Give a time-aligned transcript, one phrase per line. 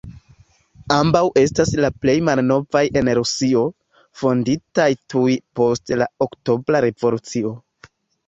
[0.93, 3.61] Ambaŭ estas la plej malnovaj en Rusio,
[4.21, 7.53] fonditaj tuj post la Oktobra revolucio.